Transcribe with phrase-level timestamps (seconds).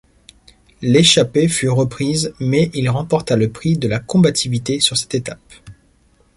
[0.81, 5.47] L'échappée fut reprise mais il remporta le prix de la combativité sur cette étape.